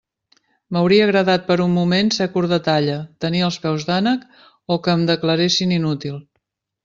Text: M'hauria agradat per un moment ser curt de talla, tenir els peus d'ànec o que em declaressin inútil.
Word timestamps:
M'hauria 0.75 1.01
agradat 1.07 1.43
per 1.49 1.57
un 1.65 1.75
moment 1.79 2.09
ser 2.15 2.27
curt 2.37 2.53
de 2.55 2.59
talla, 2.69 2.97
tenir 3.25 3.43
els 3.49 3.59
peus 3.67 3.85
d'ànec 3.91 4.25
o 4.77 4.81
que 4.87 4.95
em 4.97 5.03
declaressin 5.13 5.77
inútil. 5.79 6.19